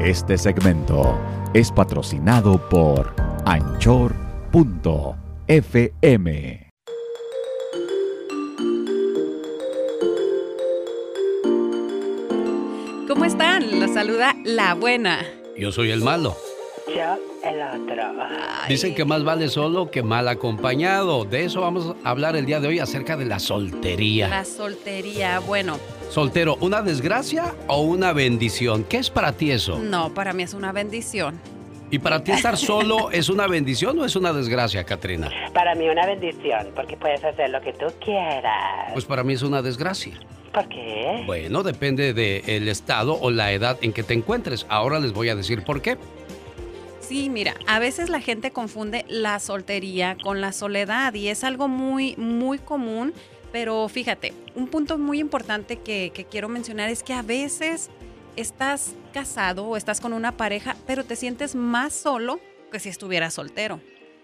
[0.00, 1.20] Este segmento
[1.52, 3.14] es patrocinado por
[3.44, 4.16] anchor.fm.
[13.06, 13.78] ¿Cómo están?
[13.78, 15.18] Los saluda la buena.
[15.58, 16.34] Yo soy el malo.
[16.94, 18.02] Yo el otro.
[18.68, 21.24] Dicen que más vale solo que mal acompañado.
[21.24, 24.28] De eso vamos a hablar el día de hoy acerca de la soltería.
[24.28, 25.78] La soltería, bueno.
[26.10, 28.84] Soltero, ¿una desgracia o una bendición?
[28.84, 29.78] ¿Qué es para ti eso?
[29.78, 31.40] No, para mí es una bendición.
[31.90, 35.30] ¿Y para ti estar solo es una bendición o es una desgracia, Katrina?
[35.52, 38.92] Para mí una bendición, porque puedes hacer lo que tú quieras.
[38.92, 40.18] Pues para mí es una desgracia.
[40.52, 41.22] ¿Por qué?
[41.26, 44.66] Bueno, depende del estado o la edad en que te encuentres.
[44.68, 45.96] Ahora les voy a decir por qué.
[47.10, 51.66] Sí, mira, a veces la gente confunde la soltería con la soledad y es algo
[51.66, 53.12] muy, muy común.
[53.50, 57.90] Pero fíjate, un punto muy importante que, quiero mencionar es que a veces
[58.36, 62.38] estás casado o estás con una pareja, pero te sientes más solo
[62.70, 63.80] que si estuvieras soltero.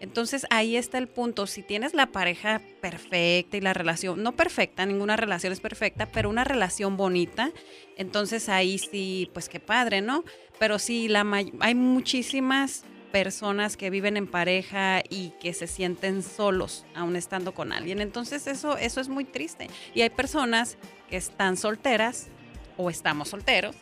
[0.00, 1.46] Entonces ahí está el punto.
[1.46, 6.30] Si tienes la pareja perfecta y la relación, no perfecta, ninguna relación es perfecta, pero
[6.30, 7.52] una relación bonita,
[7.96, 10.24] entonces ahí sí, pues qué padre, ¿no?
[10.58, 11.26] Pero sí, la
[11.60, 17.72] hay muchísimas personas que viven en pareja y que se sienten solos aún estando con
[17.72, 18.00] alguien.
[18.00, 19.68] Entonces eso, eso es muy triste.
[19.94, 20.76] Y hay personas
[21.08, 22.28] que están solteras
[22.76, 23.74] o estamos solteros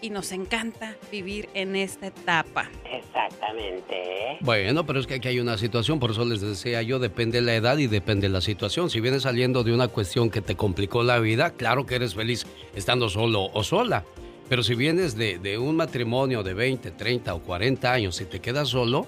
[0.00, 2.70] y nos encanta vivir en esta etapa.
[2.90, 4.38] Exactamente.
[4.40, 7.46] Bueno, pero es que aquí hay una situación, por eso les decía yo, depende de
[7.46, 8.90] la edad y depende de la situación.
[8.90, 12.46] Si vienes saliendo de una cuestión que te complicó la vida, claro que eres feliz
[12.74, 14.04] estando solo o sola.
[14.48, 18.40] Pero si vienes de, de un matrimonio de 20, 30 o 40 años y te
[18.40, 19.06] quedas solo,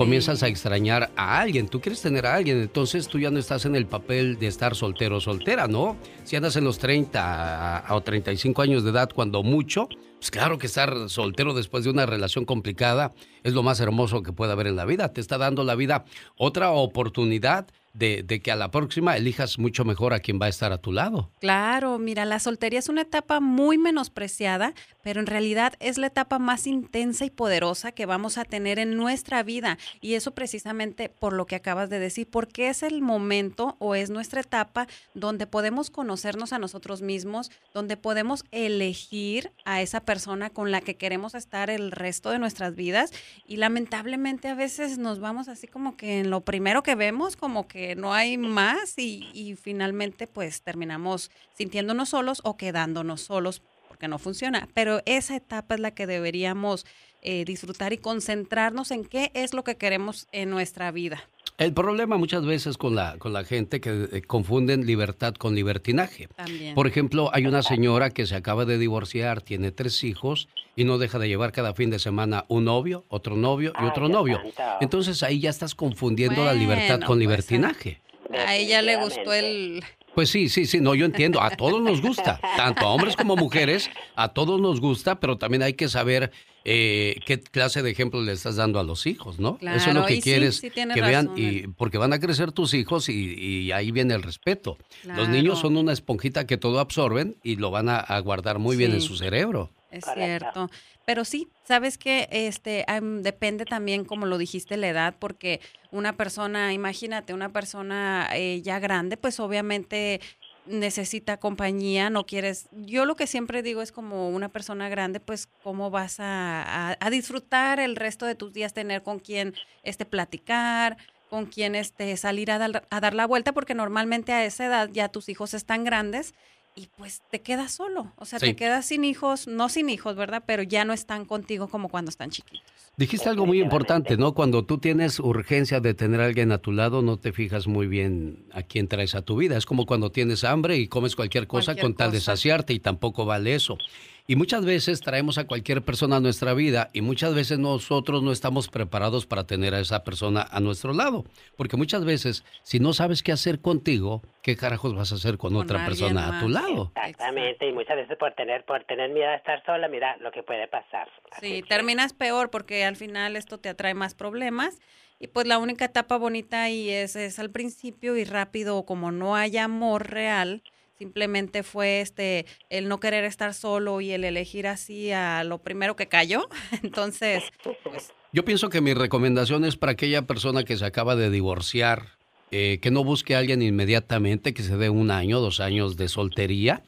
[0.00, 3.66] comienzas a extrañar a alguien, tú quieres tener a alguien, entonces tú ya no estás
[3.66, 5.98] en el papel de estar soltero o soltera, ¿no?
[6.24, 10.68] Si andas en los 30 o 35 años de edad, cuando mucho, pues claro que
[10.68, 13.12] estar soltero después de una relación complicada
[13.42, 15.12] es lo más hermoso que puede haber en la vida.
[15.12, 20.14] Te está dando la vida otra oportunidad de, que a la próxima elijas mucho mejor
[20.14, 21.30] a quien va a estar a tu lado.
[21.40, 26.38] Claro, mira, la soltería es una etapa muy menospreciada, pero en realidad es la etapa
[26.38, 29.78] más intensa y poderosa que vamos a tener en nuestra vida.
[30.00, 34.10] Y eso precisamente por lo que acabas de decir, porque es el momento o es
[34.10, 40.70] nuestra etapa donde podemos conocernos a nosotros mismos, donde podemos elegir a esa persona con
[40.70, 43.12] la que queremos estar el resto de nuestras vidas.
[43.46, 47.66] Y lamentablemente a veces nos vamos así como que en lo primero que vemos, como
[47.66, 54.18] que no hay más y, finalmente pues terminamos sintiéndonos solos o quedándonos solos porque no
[54.18, 54.68] funciona.
[54.74, 56.86] Pero esa etapa es la que deberíamos
[57.22, 61.22] eh, disfrutar y concentrarnos en qué es lo que queremos en nuestra vida.
[61.60, 66.26] El problema muchas veces con la, con la gente que eh, confunden libertad con libertinaje.
[66.74, 70.96] Por ejemplo, hay una señora que se acaba de divorciar, tiene tres hijos y no
[70.96, 74.40] deja de llevar cada fin de semana un novio, otro novio y otro novio.
[74.80, 78.00] Entonces ahí ya estás confundiendo la libertad con pues, libertinaje.
[78.32, 79.84] a ella le gustó el,
[80.14, 83.34] pues sí, sí, sí, no, yo entiendo, a todos nos gusta, tanto a hombres como
[83.34, 86.32] a mujeres, a todos nos gusta, pero también hay que saber
[86.64, 89.58] eh, qué clase de ejemplo le estás dando a los hijos, ¿no?
[89.60, 93.72] Eso es lo que quieres que vean, y porque van a crecer tus hijos y,
[93.72, 94.76] ahí viene el respeto.
[95.04, 98.92] Los niños son una esponjita que todo absorben y lo van a, guardar muy bien
[98.92, 99.70] en su cerebro.
[99.90, 100.70] Es cierto.
[101.06, 102.84] Pero sí, sabes que este
[103.20, 105.60] depende también, como lo dijiste, la edad, porque
[105.90, 110.20] una persona, imagínate, una persona eh, ya grande, pues obviamente
[110.66, 112.68] necesita compañía, no quieres.
[112.72, 117.80] Yo lo que siempre digo es como una persona grande, pues cómo vas a, disfrutar
[117.80, 120.96] el resto de tus días, tener con quien este platicar,
[121.28, 124.90] con quien este salir a dar, a dar la vuelta, porque normalmente a esa edad
[124.92, 126.34] ya tus hijos están grandes
[126.74, 130.44] y pues te quedas solo, o sea, te quedas sin hijos, no sin hijos, ¿verdad?
[130.46, 132.62] Pero ya no están contigo como cuando están chiquitos.
[132.96, 134.34] Dijiste algo muy importante, ¿no?
[134.34, 137.86] Cuando tú tienes urgencia de tener a alguien a tu lado, no te fijas muy
[137.86, 139.56] bien a quién traes a tu vida.
[139.56, 143.24] Es como cuando tienes hambre y comes cualquier cosa con tal de saciarte y tampoco
[143.24, 143.78] vale eso.
[144.26, 148.32] Y muchas veces traemos a cualquier persona a nuestra vida y muchas veces nosotros no
[148.32, 151.24] estamos preparados para tener a esa persona a nuestro lado.
[151.56, 155.56] Porque muchas veces, si no sabes qué hacer contigo, ¿qué carajos vas a hacer con,
[155.56, 156.92] otra persona a tu lado?
[156.96, 160.42] Exactamente, y muchas veces por tener, por tener miedo a estar sola, mira lo que
[160.42, 161.08] puede pasar.
[161.40, 164.80] Sí, terminas peor porque al final esto te atrae más problemas.
[165.22, 169.36] Y pues la única etapa bonita ahí es, es al principio y rápido, como no
[169.36, 170.62] hay amor real,
[171.00, 175.96] simplemente fue este el no querer estar solo y el elegir así a lo primero
[175.96, 176.46] que cayó.
[176.82, 177.42] Entonces,
[177.82, 178.12] pues...
[178.34, 182.18] Yo pienso que mi recomendación es para aquella persona que se acaba de divorciar,
[182.50, 186.08] eh, que no busque a alguien inmediatamente, que se dé un año, dos años de
[186.08, 186.82] soltería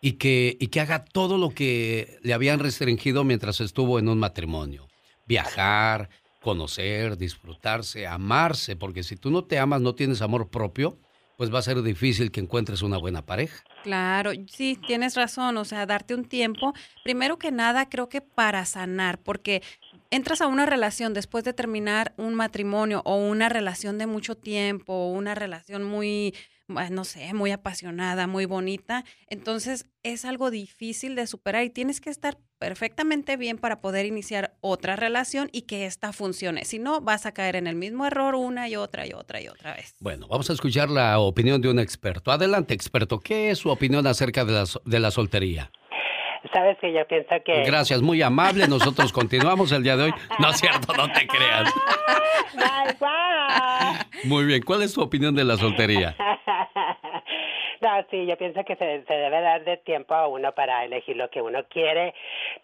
[0.00, 4.18] y que, y que haga todo lo que le habían restringido mientras estuvo en un
[4.18, 4.88] matrimonio.
[5.26, 6.08] Viajar,
[6.40, 10.96] conocer, disfrutarse, amarse, porque si tú no te amas, no tienes amor propio,
[11.40, 13.64] pues va a ser difícil que encuentres una buena pareja.
[13.82, 18.66] Claro, sí, tienes razón, o sea, darte un tiempo, primero que nada, creo que para
[18.66, 19.62] sanar, porque
[20.10, 25.06] entras a una relación después de terminar un matrimonio o una relación de mucho tiempo,
[25.06, 26.34] una relación muy
[26.90, 29.04] no sé, muy apasionada, muy bonita.
[29.28, 34.52] Entonces es algo difícil de superar y tienes que estar perfectamente bien para poder iniciar
[34.60, 36.64] otra relación y que esta funcione.
[36.64, 39.48] Si no, vas a caer en el mismo error una y otra y otra y
[39.48, 39.94] otra vez.
[40.00, 42.30] Bueno, vamos a escuchar la opinión de un experto.
[42.30, 43.18] Adelante, experto.
[43.18, 45.70] ¿Qué es su opinión acerca de la, de la soltería?
[46.52, 47.62] Sabes que yo pienso que...
[47.64, 48.66] Gracias, muy amable.
[48.66, 50.14] Nosotros continuamos el día de hoy.
[50.38, 51.72] No es cierto, no te creas.
[54.24, 56.16] Muy bien, ¿cuál es tu opinión de la soltería?
[57.80, 61.16] No, sí, yo pienso que se, se, debe dar de tiempo a uno para elegir
[61.16, 62.14] lo que uno quiere.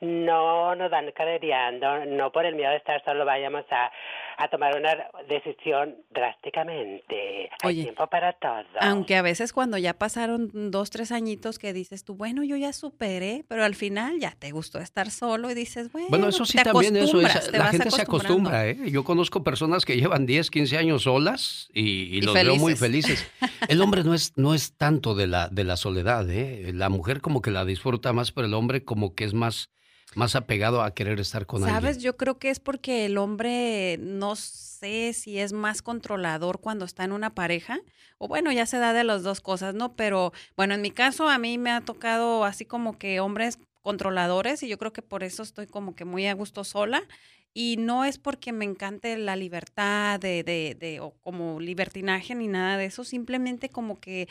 [0.01, 3.91] No nos dan cadereando, no por el miedo de estar solo vayamos a
[4.39, 4.95] a tomar una
[5.29, 7.51] decisión drásticamente.
[7.63, 8.65] Hay tiempo para todo.
[8.81, 12.73] Aunque a veces cuando ya pasaron dos, tres añitos que dices tú, bueno, yo ya
[12.73, 16.59] superé, pero al final ya te gustó estar solo y dices, bueno, bueno eso sí
[16.63, 18.91] también eso es, la gente se acostumbra, ¿eh?
[18.91, 23.31] Yo conozco personas que llevan 10, 15 años solas y, los veo muy felices.
[23.69, 26.73] El hombre no es, no es tanto de la, de la soledad, ¿eh?
[26.75, 29.71] La mujer como que la disfruta más, pero el hombre como que es más
[30.17, 31.81] más apegado a querer estar con alguien.
[31.81, 36.87] Sabes, yo creo que es porque el hombre no sé si es más controlador cuando
[36.87, 37.81] está en una pareja,
[38.19, 39.95] o bueno, ya se da de las dos cosas, ¿no?
[39.95, 44.63] Pero bueno, en mi caso a mí me ha tocado así como que hombres controladores
[44.63, 47.03] y yo creo que por eso estoy como que muy a gusto sola
[47.53, 52.49] y no es porque me encante la libertad de, de, de o como libertinaje ni
[52.49, 54.29] nada de eso, simplemente como que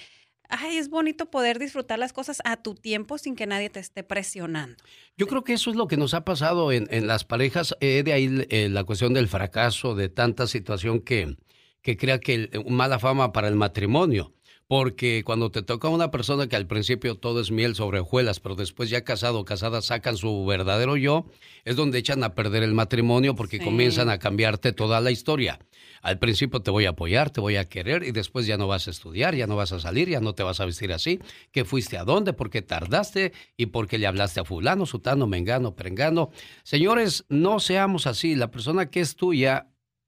[0.49, 4.03] ay, es bonito poder disfrutar las cosas a tu tiempo sin que nadie te esté
[4.03, 4.75] presionando.
[5.17, 8.13] Yo creo que eso es lo que nos ha pasado en, las parejas, eh, de
[8.13, 11.35] ahí eh, la cuestión del fracaso, de tanta situación que,
[11.81, 14.33] que crea que mala fama para el matrimonio.
[14.67, 18.55] Porque cuando te toca una persona que al principio todo es miel sobre hojuelas, pero
[18.55, 21.27] después ya casado o casada sacan su verdadero yo,
[21.65, 25.59] es donde echan a perder el matrimonio porque comienzan a cambiarte toda la historia.
[26.01, 28.87] Al principio te voy a apoyar, te voy a querer y después ya no vas
[28.87, 31.19] a estudiar, ya no vas a salir, ya no te vas a vestir así.
[31.51, 32.33] ¿Qué fuiste a dónde?
[32.33, 33.33] ¿Por qué tardaste?
[33.57, 36.31] ¿Y por qué le hablaste a fulano, sutano, mengano, perengano?
[36.63, 38.33] Señores, no seamos así.
[38.33, 39.67] La persona que es tuya,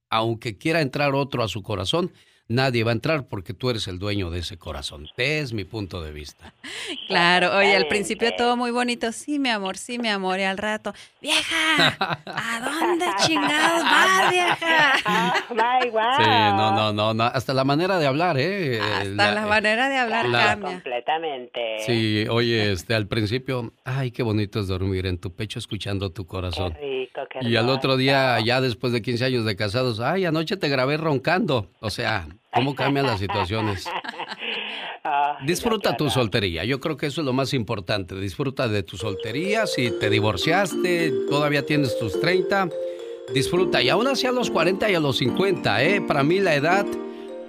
[0.09, 2.11] aunque quiera entrar otro a su corazón,
[2.47, 5.07] nadie va a entrar porque tú eres el dueño de ese corazón.
[5.17, 6.53] Es mi punto de vista.
[7.07, 10.57] Claro, oye, al principio todo muy bonito, sí, mi amor, sí, mi amor, y al
[10.57, 14.93] rato, vieja, ¿a dónde chingados vas, vieja?
[16.17, 18.79] Sí, no, no, no, no, hasta la manera de hablar, ¿eh?
[18.79, 20.71] Hasta la, manera de hablar cambia.
[20.71, 21.79] Completamente.
[21.85, 26.25] Sí, oye, este, al principio, ay, qué bonito es dormir en tu pecho escuchando tu
[26.25, 26.73] corazón.
[26.73, 30.25] Qué rico, qué y al otro día, ya después de 15 años de casados, ay,
[30.25, 31.69] anoche te grabé roncando.
[31.79, 32.27] O sea,
[32.57, 33.85] ¿Cómo cambian las situaciones?
[35.45, 36.65] Disfruta tu soltería.
[36.65, 38.15] Yo creo que eso es lo más importante.
[38.15, 39.67] Disfruta de tu soltería.
[39.67, 42.69] Si te divorciaste, todavía tienes tus 30,
[43.33, 43.81] disfruta.
[43.81, 46.01] Y aún así a los 40 y a los 50, ¿eh?
[46.01, 46.85] Para mí la edad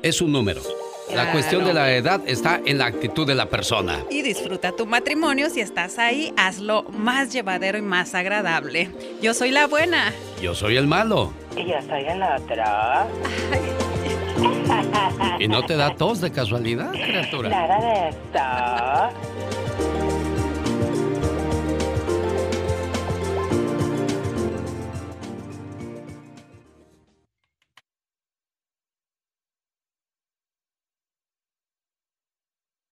[0.03, 0.61] es un número.
[1.15, 4.05] La cuestión de la edad está en la actitud de la persona.
[4.11, 5.49] Y disfruta tu matrimonio.
[5.49, 8.91] Si estás ahí, hazlo más llevadero y más agradable.
[9.23, 10.13] Yo soy la buena.
[10.43, 11.33] Yo soy el malo.
[11.57, 12.63] Y yo soy el otro.
[15.41, 17.49] ¿Y no te da tos de casualidad, criatura?
[17.49, 19.58] Nada de esto.